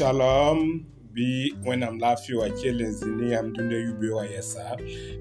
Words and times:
Shalom 0.00 0.80
bi 1.12 1.50
wẽnnaam 1.66 1.98
la 2.00 2.08
a 2.08 2.14
fɩ 2.22 2.32
wa 2.38 2.48
kell 2.62 2.82
n 2.86 2.90
zĩ 2.98 3.08
ne 3.20 3.30
yãmb 3.34 3.54
dũniyã 3.56 3.80
yubɩ 3.86 4.08
wã 4.16 4.24
yɛsa 4.30 4.62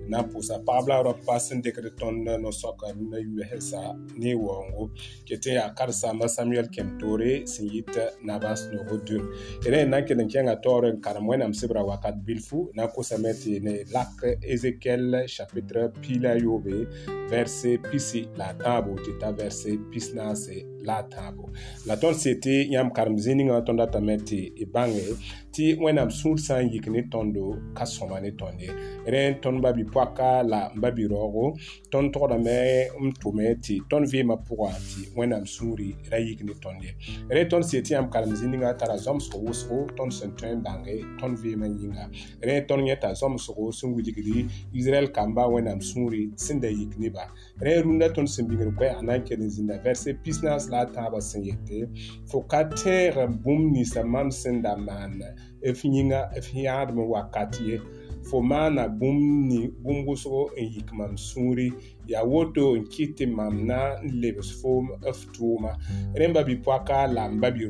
na 0.10 0.20
n 0.22 0.30
pʋʋsa 0.34 0.56
paab 0.66 0.88
la 0.90 0.98
rab 1.02 1.18
pa 1.26 1.40
sẽn 1.40 1.62
dekd 1.66 1.88
tõnd 1.98 2.30
no-soaka 2.42 2.88
dũniyã 2.94 3.20
yubsã 3.26 3.82
ne 4.22 4.34
waoongo 4.38 4.86
ket 5.26 5.46
n 5.50 5.56
yaa 5.58 5.74
karsaamba 5.74 6.26
samuɛl 6.30 6.70
kẽm 6.70 6.98
toore 7.02 7.46
sẽn 7.50 7.72
yit 7.74 7.94
nabas 8.22 8.68
noogo 8.72 8.98
dũn 9.10 9.26
d 9.66 9.86
na 9.90 9.98
n 10.02 10.06
kell 10.06 10.22
n 10.22 10.30
kẽngã 10.30 10.56
taoor 10.62 10.92
n 10.94 11.02
karem 11.02 11.26
wẽnnaam 11.26 11.54
sebra 11.58 11.82
wakat 11.82 12.22
bilfu 12.22 12.70
na 12.76 12.86
n 12.86 12.94
kʋsame 12.94 13.34
tɩ 13.34 13.62
ne 13.66 13.74
lak 13.94 14.18
ezekiɛl 14.46 15.26
chapitre 15.26 15.90
pila 16.02 16.38
yoobe 16.38 16.86
verse 17.30 17.78
pisi 17.90 18.30
la 18.38 18.54
a 18.54 18.54
tãabo 18.54 18.94
tɩ 19.02 19.18
t'a 19.22 19.32
verse 19.34 19.74
pisnaase 19.92 20.66
la 20.86 21.02
a 21.02 21.10
tãabo 21.10 21.50
la 21.86 21.96
tõnd 21.98 22.16
sɩd 22.18 22.38
tɩ 22.46 22.54
yãmb 22.76 22.94
karem 22.94 23.18
zĩ 23.18 23.34
ningã 23.36 23.62
tõnd 23.66 23.80
ratame 23.82 24.18
tɩ 24.18 24.54
y 24.56 24.66
bãnge 24.66 25.18
tɩ 25.60 25.76
wẽnnaam 25.84 26.10
sũur 26.20 26.38
sã 26.40 26.62
n 26.64 26.72
yik 26.72 26.88
ne 26.88 27.02
tõndo 27.12 27.44
ka 27.76 27.84
sõma 27.86 28.20
ne 28.24 28.30
tõnd 28.40 28.62
ye 28.64 28.72
rẽ 29.12 29.40
tõnd 29.44 29.60
ba 29.62 29.72
bipoaka 29.76 30.30
la 30.48 30.62
n 30.72 30.80
ba 30.80 30.88
biraoogo 30.96 31.52
tõnd 31.92 32.14
togdame 32.16 32.88
n 33.04 33.12
tʋme 33.20 33.46
tɩ 33.64 33.76
tõnd 33.92 34.06
vɩɩmã 34.08 34.36
pʋga 34.48 34.70
tɩ 34.72 35.02
wẽnnaam 35.20 35.44
sũuri 35.46 35.90
ra 36.12 36.16
yik 36.18 36.44
ne 36.48 36.54
tõnd 36.64 36.80
ye 36.84 36.92
rẽ 37.36 37.44
tõnd 37.52 37.64
sɩd 37.68 37.84
tɩ 37.84 37.92
yãmb 37.96 38.08
kalem 38.12 38.32
zĩ 38.40 38.46
ningã 38.48 38.72
tara 38.80 38.96
zɔmsg 38.98 39.34
wʋsgo 39.36 39.78
tõnd 39.98 40.12
sẽn 40.16 40.32
tõe 40.40 40.50
n 40.56 40.64
bãnge 40.64 40.96
tõnd 41.20 41.36
vɩɩmã 41.44 41.68
yĩnga 41.80 42.06
rẽ 42.48 42.56
tõnd 42.68 42.88
yẽta 42.88 43.10
zɔmsgo 43.20 43.72
sẽn 43.76 43.92
wilgri 43.94 44.48
israɛl 44.74 45.12
kambã 45.12 45.44
wẽnnaam 45.52 45.82
sũuri 45.84 46.32
sẽn 46.40 46.62
da 46.64 46.68
yik 46.72 46.96
neba 46.98 47.28
rẽ 47.60 47.82
rũndã 47.84 48.08
tõnd 48.16 48.28
sẽn 48.32 48.48
bĩngr 48.48 48.72
koɛ 48.80 48.96
a 48.96 49.02
na 49.04 49.18
n 49.20 49.26
kell 49.28 49.44
n 49.44 49.50
zĩnda 49.52 49.76
vɛrse 49.84 50.08
pisnãs 50.24 50.70
la 50.72 50.88
a 50.88 50.88
tãabã 50.88 51.20
sẽn 51.20 51.44
yete 51.44 51.90
fo 52.32 52.48
ka 52.48 52.64
tẽeg 52.64 53.44
bũmb 53.44 53.76
ninsã 53.76 54.06
mam 54.08 54.32
sẽn 54.32 54.64
da 54.64 54.76
maan 54.88 55.20
f 55.62 55.84
yĩnga 55.84 56.30
f 56.44 56.48
yãadm 56.66 57.00
wakat 57.10 57.62
ye 57.68 57.82
fo 58.30 58.42
maana 58.52 58.84
bũmb 59.00 59.50
bũmb-wʋsgo 59.84 60.42
n 60.60 60.64
yik 60.76 60.90
mam 60.98 61.18
sũuri 61.18 61.68
yaa 62.12 62.24
woto 62.32 62.76
n 62.76 62.84
kɩt 62.94 63.12
tɩ 63.18 63.26
mam 63.38 63.56
na 63.68 63.80
n 64.04 64.08
lebs 64.22 64.50
foom 64.62 64.86
f 65.16 65.20
tʋʋma 65.36 65.72
rẽ 66.20 66.30
ba 66.34 66.42
bɩ-poaka 66.48 66.98
la 67.16 67.24
m 67.32 67.40
ba 67.42 67.48
bɩ 67.50 67.64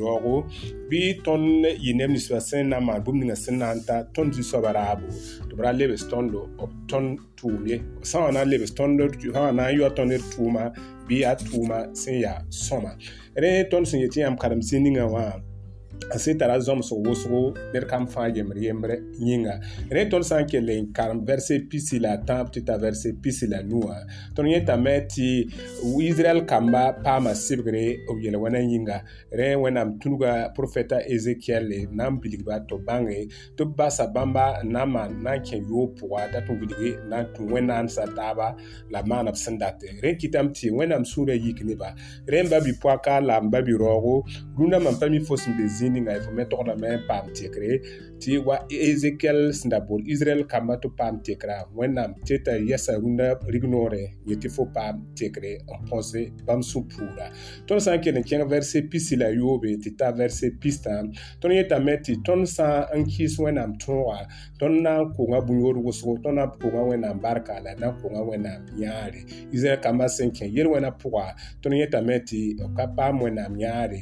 bɩ 0.90 1.02
tõnd 1.26 1.64
yɩ 1.84 1.92
neb 1.98 2.10
ninsba 2.12 2.40
sẽn 2.42 2.70
na 2.70 2.78
n 2.82 2.86
maan 2.86 3.02
bũmb 3.06 3.20
ninga 3.20 3.36
sẽn 3.36 3.58
na 3.62 3.74
n 3.74 3.80
ta 3.88 3.96
tõnd 4.16 4.34
zu 4.36 4.44
soabã 4.44 4.70
raabo 4.78 5.06
tɩ 5.50 5.54
b 5.58 5.60
ra 5.64 5.72
lebs 5.80 6.04
tõndo 6.12 6.40
b 6.58 6.72
tõnd 6.92 7.10
tʋʋm 7.40 7.62
ye 7.70 7.76
sã 8.10 8.18
wã 8.24 8.30
na 8.36 8.42
n 8.44 8.50
lebs 8.50 8.74
tõnd 8.78 8.98
sã 9.34 9.42
wã 9.46 9.52
na 9.56 9.64
n 9.70 9.74
yaoa 9.78 9.90
tõnd 9.98 10.12
d 10.18 10.20
tʋʋma 10.34 10.64
bɩ 11.08 11.16
yaa 11.24 11.36
tʋʋma 11.48 11.78
sẽn 12.02 12.18
yaa 12.26 12.40
sõma 12.50 12.92
rẽ 13.42 13.68
tõnd 13.72 13.86
sẽn 13.90 14.02
yetɩ 14.04 14.20
yãmb 14.22 14.38
karem 14.42 14.62
zĩ 14.68 14.80
ninga 14.82 15.06
wã 15.16 15.26
a 16.12 16.18
sɩd 16.18 16.40
tara 16.40 16.58
zɔms 16.60 16.90
wʋsgo 17.06 17.42
ned 17.74 17.86
kam 17.90 18.06
fãa 18.08 18.28
yembr 18.36 18.58
yembrɛ 18.64 18.96
yĩnga 19.20 19.56
rẽ 19.92 20.06
tõnd 20.12 20.24
sã 20.26 20.40
n 20.42 20.48
kell 20.50 20.70
n 20.72 20.90
karem 20.94 21.22
vɛrse 21.26 21.70
pisi 21.70 22.00
la 22.00 22.14
a 22.18 22.18
tãab 22.18 22.48
tɩ 22.54 22.66
t'a 22.66 22.78
vɛrse 22.82 23.12
pisi 23.22 23.46
la 23.48 23.60
nuã 23.62 23.98
tõnd 24.36 24.50
yẽtame 24.50 24.94
tɩ 25.06 25.26
israɛl 26.02 26.46
kamba 26.50 26.96
paama 27.04 27.32
sɩbgre 27.36 28.06
b 28.16 28.22
yel 28.24 28.38
wãna 28.42 28.58
yĩnga 28.58 28.98
rẽ 29.32 29.54
wẽnnaam 29.62 30.00
tũnuga 30.02 30.50
profɛta 30.58 30.98
ezekiɛl 31.14 31.68
na 31.94 32.10
n 32.10 32.18
bilgba 32.20 32.58
tɩ 32.68 32.82
bãnge 32.86 33.28
tɩ 33.58 33.64
b 33.70 33.76
basa 33.78 34.08
bãmba 34.10 34.64
n 34.64 34.72
na 34.74 34.84
n 34.86 34.90
maan 34.90 35.14
na 35.24 35.34
n 35.38 35.44
kẽ 35.46 35.62
yoob 35.62 35.94
pʋga 36.00 36.32
dat 36.34 36.50
n 36.50 36.58
wilge 36.58 36.98
na 37.10 37.22
n 37.22 37.26
tũ 37.38 37.44
wẽnnaam 37.54 37.86
sã-taaba 37.88 38.56
la 38.90 39.04
maana 39.06 39.30
b 39.32 39.38
sẽn 39.38 39.60
date 39.62 39.86
rẽ 40.02 40.18
kɩtame 40.18 40.52
tɩ 40.58 40.74
wẽnnaam 40.74 41.06
sũurã 41.06 41.36
yik 41.38 41.62
neba 41.64 41.94
rẽ 42.26 42.42
n 42.44 42.50
ba 42.50 42.58
bi-poaka 42.58 43.22
la 43.22 43.38
n 43.38 43.50
ba 43.54 43.62
bi-raoogo 43.62 44.26
rũndã 44.58 44.80
mam 44.82 44.96
pa 44.98 45.06
mi 45.12 45.20
fos 45.22 45.46
n 45.46 45.54
be 45.54 45.68
zĩ 45.70 45.89
ninga 45.92 46.18
y 46.18 46.22
fo 46.22 46.32
me 46.32 46.46
togda 46.52 46.76
me 46.84 46.92
paam 47.08 47.28
tekre 47.38 47.72
tɩ 48.22 48.34
wa 48.48 48.56
ezekiɛl 48.90 49.42
sẽn 49.60 49.70
da 49.72 49.80
boor 49.88 50.00
israɛl 50.14 50.44
kambã 50.52 50.76
tɩ 50.82 50.88
paam 51.00 51.16
tekra 51.26 51.58
wẽnnaam 51.78 52.12
tɩ 52.26 52.36
t'a 52.46 52.52
yɛsa 52.70 52.94
rũndã 53.02 53.28
rig 53.54 53.64
noore 53.74 54.04
yẽ 54.28 54.36
tɩ 54.42 54.48
fo 54.56 54.64
paam 54.76 54.96
tekre 55.18 55.52
n 55.64 55.80
põse 55.90 56.22
bãmb 56.48 56.64
sũ-puurã 56.70 57.28
tõnd 57.68 57.82
sã 57.84 57.92
n 57.96 58.02
kell 58.04 58.18
n 58.20 58.24
kẽng 58.28 58.46
vɛrse 58.52 58.78
pisi 58.92 59.16
la 59.22 59.30
yoobe 59.40 59.70
tɩ 59.84 59.90
t'a 60.00 60.08
vɛrse 60.18 60.48
pistã 60.62 60.96
tõnd 61.42 61.54
yetame 61.58 61.94
tɩ 62.06 62.14
tõnd 62.28 62.44
sã 62.56 62.68
n 63.00 63.08
kɩɩs 63.12 63.34
wẽnnaam 63.44 63.72
tõoga 63.84 64.20
tõnd 64.60 64.76
na 64.84 64.92
n 65.02 65.14
konga 65.16 65.40
bũyoor 65.48 65.78
wʋsgo 65.86 66.12
tõnd 66.24 66.36
na 66.36 66.46
n 66.46 66.52
konga 66.62 66.82
wẽnnaam 66.90 67.18
barka 67.24 67.56
la 67.66 67.72
na 67.82 67.88
n 67.92 67.96
konga 68.02 68.20
wẽnnaam 68.30 68.62
yãare 68.84 69.20
israɛl 69.56 69.80
kambã 69.84 70.06
sẽn 70.12 70.32
kẽ 70.38 70.46
yel 70.58 70.68
wẽna 70.76 70.92
pʋga 71.02 71.26
tõnd 71.64 71.76
yetame 71.82 72.16
tɩ 72.28 72.66
ka 72.78 72.86
paam 72.98 73.16
wẽnnaam 73.24 73.56
yãare 73.64 74.02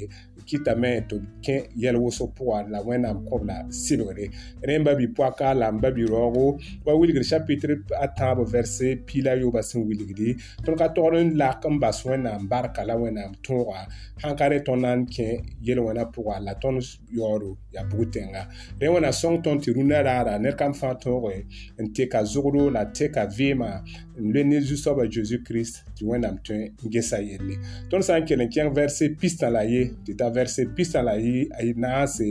kitame 0.50 0.90
tɩ 1.10 1.16
b 1.20 1.24
kẽ 1.46 1.58
yɛl 1.84 1.98
woso 2.04 2.26
pʋga 2.38 2.58
la 2.72 2.80
wẽnnaam 2.88 3.18
kõbla 3.30 3.56
sɩbgre 3.84 4.26
rẽ 4.68 4.78
n 4.80 4.84
ba 4.84 4.94
bipoaka 4.96 5.52
la 5.54 5.68
n 5.72 5.80
ba 5.84 5.90
biroogo 5.92 6.46
wa 6.86 6.94
wilgr 7.00 7.24
chapitre 7.30 7.76
a 8.02 8.08
tãab 8.18 8.40
vɛrse 8.54 9.04
pila 9.08 9.34
yoba 9.36 9.62
sẽn 9.62 9.84
wilgdi 9.84 10.38
tõnd 10.66 10.78
ka 10.80 10.88
togd 10.96 11.20
n 11.20 11.36
lak 11.42 11.66
n 11.68 11.80
bas 11.84 12.00
wẽnnaam 12.08 12.48
barka 12.48 12.86
la 12.88 12.96
wẽnnaam 12.96 13.36
tõoga 13.44 13.84
sãn 14.22 14.36
ka 14.40 14.48
rẽ 14.48 14.64
tõnd 14.68 14.82
na 14.82 14.96
n 14.96 15.04
kẽ 15.06 15.28
yel 15.68 15.80
wẽna 15.84 16.08
pʋga 16.16 16.40
la 16.48 16.54
tõnd 16.64 16.80
yaoodo 17.12 17.58
yaa 17.76 17.84
bug 17.84 18.08
tẽnga 18.16 18.44
rẽ 18.80 18.88
wẽna 18.88 19.12
sõng 19.12 19.44
tõnd 19.44 19.62
tɩ 19.62 19.76
rũndã 19.76 20.00
raara 20.08 20.40
ned 20.40 20.56
kam 20.56 20.72
fãa 20.72 20.96
tõoge 20.96 21.44
n 21.80 21.92
tɩka 21.94 22.24
zogdo 22.24 22.72
la 22.72 22.84
tɩka 22.96 23.28
vɩɩmã 23.36 23.72
n 24.18 24.32
le 24.34 24.42
ne 24.48 24.58
zu-soaba 24.64 25.04
zeezi 25.12 25.44
kirist 25.46 25.84
tɩ 26.00 26.08
wẽnnaam 26.08 26.40
tõe 26.44 26.72
n 26.72 26.88
gesa 26.90 27.20
yelle 27.20 27.60
tõnd 27.92 28.04
sã 28.08 28.16
n 28.18 28.24
kell 28.26 28.40
n 28.42 28.48
kẽng 28.50 28.72
vɛrse 28.74 29.12
pistã 29.20 29.50
la 29.52 29.62
ye 29.68 29.92
tɩ 30.08 30.16
t'a 30.18 30.30
vɛrse 30.38 30.62
pistã 30.76 31.00
la 31.08 31.14
a 31.58 31.62
yɩ 31.68 31.74
naase 31.84 32.26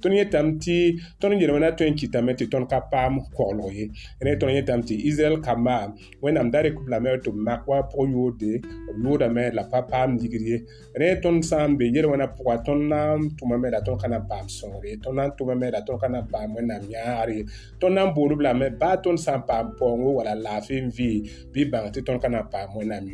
tõnd 0.00 0.14
yẽtame 0.18 0.50
tɩ 0.64 0.76
tõnd 1.20 1.34
n 1.34 1.40
yelemã 1.42 1.60
na 1.64 1.70
tõe 1.78 1.86
n 1.90 1.96
kɩtame 2.00 2.32
tɩ 2.38 2.44
tõnd 2.52 2.66
ka 2.72 2.78
paam 2.92 3.12
koglg 3.36 3.68
ye 3.78 3.84
rẽ 4.26 4.32
tõnd 4.40 4.52
yẽtame 4.56 4.82
tɩ 4.88 4.94
israɛl 5.08 5.36
kambã 5.46 5.76
wẽnnaam 6.22 6.48
da 6.52 6.58
recuplame 6.66 7.08
tɩ 7.24 7.30
b 7.34 7.36
mak 7.46 7.62
wa 7.70 7.78
pʋg 7.90 8.00
yoode 8.14 8.50
b 8.96 9.00
yoodame 9.04 9.42
la 9.56 9.62
pa 9.70 9.78
paam 9.90 10.10
ligd 10.20 10.44
ye 10.50 10.56
rẽ 11.00 11.08
tõnd 11.24 11.40
sã 11.48 11.58
n 11.68 11.76
be 11.78 11.84
yel 11.94 12.06
wãna 12.12 12.28
pʋga 12.38 12.54
tõnd 12.66 12.82
na 12.92 13.00
n 13.18 13.20
tʋmame 13.38 13.68
la 13.74 13.80
tõnd 13.86 13.98
ka 14.02 14.08
na 14.12 14.18
n 14.22 14.26
paam 14.30 14.46
sõor 14.56 14.82
ye 14.88 14.94
tõnd 15.04 15.16
na 15.18 15.24
n 15.28 15.32
tʋmame 15.38 15.66
la 15.74 15.80
tõnd 15.86 15.98
ka 16.02 16.08
na 16.12 16.18
n 16.24 16.28
paam 16.32 16.50
wẽnnaam 16.56 16.84
yãar 16.94 17.28
ye 17.34 17.40
tõnd 17.80 17.94
na 17.96 18.02
n 18.08 18.14
boond 18.16 18.34
b 18.38 18.44
lame 18.46 18.66
baa 18.80 18.96
tõnd 19.04 19.18
sã 19.24 19.34
n 19.38 19.42
paam 19.48 19.66
paoongo 19.78 20.10
wala 20.18 20.34
laafɩ 20.44 20.78
n 20.80 20.86
vɩɩ 20.88 21.48
bɩ 21.52 21.60
bãng 21.70 21.88
tɩ 21.94 22.00
tõnd 22.06 22.20
ka 22.22 22.28
na 22.32 22.40
n 22.46 22.48
paam 22.52 22.70
wẽnnaam 22.78 23.04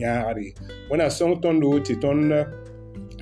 yãagr 0.00 0.38
ye 0.44 0.50
wẽna 0.90 1.06
sõng 1.18 1.34
tõndo 1.42 1.68
tɩ 1.86 1.94
tõnd 2.02 2.30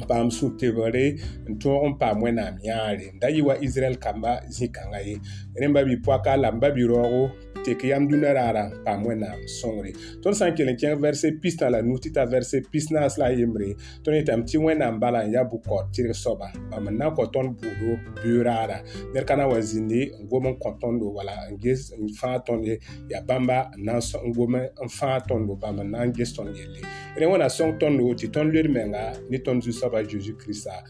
paam 0.09 0.31
sur 0.35 0.53
tebgre 0.61 1.07
n 1.49 1.57
tõog 1.63 1.85
n 1.93 1.97
paam 2.01 2.23
wẽnnaam 2.25 2.55
yãare 2.67 3.11
da 3.21 3.29
yɩ 3.37 3.43
wa 3.49 3.55
israɛl 3.67 3.97
kambã 4.05 4.33
zĩ-kãngã 4.57 5.01
ye 5.09 5.17
rẽ 5.61 5.69
ba 5.75 5.81
bɩ 5.89 5.95
poaka 6.05 6.37
la 6.43 6.49
n 6.55 6.61
ba 6.63 6.69
bɩ 6.77 6.83
raoogo 6.91 7.23
tɩk 7.65 7.83
yam 7.89 8.05
dũnã 8.11 8.31
raara 8.37 8.63
n 8.69 8.73
paam 8.85 9.01
wẽnnaam 9.09 9.41
sõngre 9.61 9.91
tõnd 10.23 10.37
sã 10.37 10.47
n 10.51 10.57
kell 10.57 10.69
n 10.71 10.77
kẽng 10.77 11.01
vɛrse 11.01 11.29
pistã 11.41 11.71
la 11.73 11.81
nu 11.83 11.97
tɩ 11.99 12.13
t'a 12.17 12.25
vɛrse 12.29 12.59
pis 12.71 12.91
naas 12.93 13.17
la 13.19 13.27
a 13.33 13.37
yembre 13.39 13.69
tõnd 14.05 14.17
yetame 14.19 14.45
tɩ 14.45 14.59
wẽnnaam 14.65 15.01
bala 15.01 15.25
n 15.25 15.33
yaa 15.33 15.49
bukɔd 15.51 15.85
tɩrg 15.95 16.13
soaba 16.15 16.47
bãmb 16.71 16.91
n 16.93 16.95
na 17.01 17.07
n 17.09 17.15
kõ 17.17 17.25
tõnd 17.33 17.49
buudo 17.61 17.91
bɩʋ 18.21 18.43
raara 18.45 18.77
ned 19.15 19.25
ka 19.25 19.35
na 19.37 19.45
n 19.49 19.51
wa 19.51 19.59
zĩndi 19.61 20.03
n 20.21 20.29
gom 20.29 20.45
n 20.53 20.57
kõ 20.61 20.77
tõndo 20.83 21.07
wala 21.17 21.33
n 21.51 21.57
ges 21.59 21.91
n 21.97 22.09
fãa 22.21 22.37
tõnd 22.45 22.67
ye 22.69 22.77
yaa 23.11 23.25
bãmba 23.25 23.71
n 23.81 23.85
na 23.89 23.95
n 23.97 24.33
gom 24.37 24.57
n 24.85 24.89
fãa 24.93 25.19
tõndo 25.29 25.57
bãmb 25.57 25.81
n 25.89 25.89
na 25.97 26.05
n 26.05 26.13
ges 26.13 26.37
tõnd 26.37 26.53
yelle 26.57 26.81
rẽ 27.17 27.25
wẽna 27.27 27.49
sõng 27.49 27.73
tõndo 27.81 28.13
tɩ 28.19 28.29
tõnd 28.33 28.53
led 28.53 28.67
menga 28.69 29.09
ne 29.31 29.39
tõnd 29.41 29.65
zu-soaba 29.65 30.05
zeezi 30.05 30.33
kiristã 30.41 30.83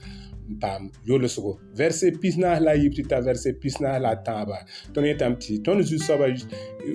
bam 0.49 0.91
yole 1.05 1.29
sogo 1.29 1.59
verse 1.75 2.13
pisna 2.19 2.61
la 2.61 2.73
yipti 2.75 3.03
ta 3.09 3.21
verse 3.21 3.53
pisna 3.59 3.99
la 4.01 4.15
taba 4.23 4.59
ton 4.93 5.05
yetam 5.05 5.37
ti 5.39 5.59
ton 5.63 5.83
zu 5.83 5.99
soba 5.99 6.27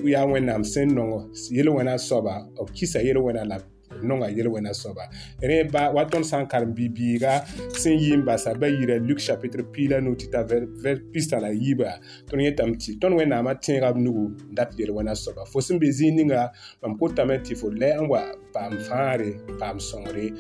ya 0.04 0.26
wenam 0.26 0.64
sen 0.64 0.90
nongo 0.96 1.30
yele 1.52 1.70
wena 1.70 1.98
soba 1.98 2.48
o 2.58 2.66
kisa 2.66 3.00
yele 3.00 3.20
wena 3.20 3.46
la 3.46 3.58
nonga 4.04 4.28
yel 4.30 4.48
wena 4.48 4.74
soba 4.74 5.10
rẽ 5.42 5.64
ba 5.72 5.90
wa 5.94 6.06
tõnd 6.10 6.26
sã 6.28 6.42
n 6.42 6.48
karem 6.50 6.74
bi 6.74 6.90
ba 7.20 9.00
Luc 9.10 9.18
chapitre 9.20 9.64
pilan 9.64 10.04
nu 10.06 10.16
tɩ 10.16 10.32
t'a 10.32 10.44
ver 10.46 11.00
pistã 11.12 11.40
la 11.40 11.52
yiiba 11.52 12.00
tõnd 12.30 12.42
yẽtame 12.44 12.78
tɩ 12.78 12.92
tõnd 13.02 13.16
wẽnnaamã 13.20 13.54
tẽegb 13.60 13.98
nugu 13.98 14.36
n 14.52 14.56
dat 14.56 14.72
yel 14.78 14.92
wẽna 14.96 15.16
soaba 15.16 15.46
fo 15.46 15.62
sẽn 15.62 15.80
be 15.80 15.88
zĩig 15.92 16.14
ninga 16.16 16.52
mam 16.82 16.98
kotame 16.98 17.38
tɩ 17.44 17.56
fo 17.58 17.70
lɛ 17.72 17.96
n 18.00 18.08
wa 18.10 18.24
paam 18.54 18.74
fãare 18.82 19.38
paam 19.60 19.78
sõngre 19.80 20.32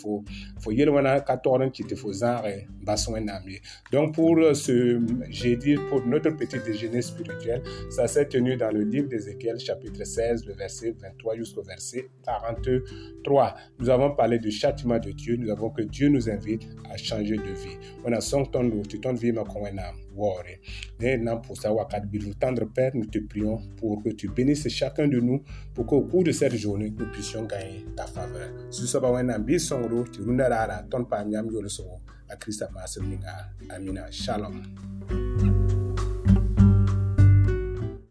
fo 0.00 0.22
fo 0.62 0.70
yel 0.72 0.88
wẽna 0.90 1.20
ka 1.26 1.36
togd 1.36 1.62
n 1.64 1.70
kɩ 1.70 1.96
fo 1.96 2.12
bas 2.84 3.06
donc 3.92 4.14
pour 4.14 4.38
euh, 4.38 4.54
ce 4.54 4.74
j'ai 5.30 5.56
dit 5.56 5.76
pour 5.88 6.04
notre 6.06 6.30
petit 6.36 6.58
déjeuner 6.64 7.02
spirituel 7.02 7.62
ça 7.90 8.06
s'est 8.08 8.28
tenu 8.28 8.56
dans 8.56 8.70
le 8.70 8.82
livre 8.84 9.08
d'Ézéchiel 9.08 9.58
chapitre 9.58 10.04
16 10.04 10.46
le 10.46 10.54
verset 10.54 10.92
23 11.00 11.36
jusqu'au 11.36 11.62
verset 11.62 12.08
43. 12.36 13.52
Nous 13.78 13.88
avons 13.88 14.14
parlé 14.14 14.38
du 14.38 14.50
châtiment 14.50 14.98
de 14.98 15.10
Dieu. 15.12 15.36
Nous 15.36 15.50
avons 15.50 15.70
que 15.70 15.82
Dieu 15.82 16.08
nous 16.08 16.28
invite 16.28 16.68
à 16.92 16.96
changer 16.96 17.36
de 17.36 17.52
vie. 17.52 17.76
On 18.04 18.12
a 18.12 18.20
son 18.20 18.44
ton 18.44 18.68
tu 18.88 19.00
ton 19.00 19.14
vie 19.14 19.32
ma 19.32 19.44
kon 19.44 19.62
wena 19.64 19.92
wore. 20.14 20.44
pour 21.42 21.56
ça 21.56 21.70
tendre 22.40 22.64
Père, 22.74 22.92
nous 22.94 23.06
te 23.06 23.18
prions 23.18 23.58
pour 23.78 24.02
que 24.02 24.10
tu 24.10 24.28
bénisses 24.28 24.68
chacun 24.68 25.08
de 25.08 25.18
nous 25.20 25.42
pour 25.74 25.86
qu'au 25.86 26.02
cours 26.02 26.24
de 26.24 26.32
cette 26.32 26.56
journée 26.56 26.92
nous 26.96 27.06
puissions 27.10 27.44
gagner 27.44 27.84
ta 27.96 28.06
faveur. 28.06 28.48
Su 28.70 28.86
so 28.86 29.00
ba 29.00 29.08
un 29.08 29.38
bi 29.38 29.58
songro 29.58 30.04
tu 30.04 30.22
runda 30.22 30.48
rara 30.48 30.82
ton 30.90 31.04
pa 31.04 31.24
nyam 31.24 31.50
yolo 31.50 31.68
so. 31.68 31.84
A 32.30 32.36
Christ 32.36 32.62
amina. 32.62 34.10
Shalom. 34.10 35.47